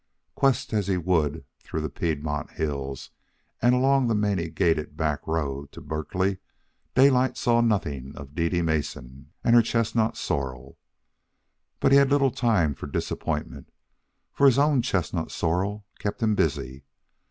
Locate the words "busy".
16.33-16.83